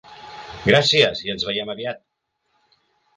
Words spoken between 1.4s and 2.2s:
veiem aviat!